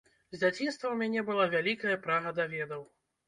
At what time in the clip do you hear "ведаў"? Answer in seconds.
2.57-2.81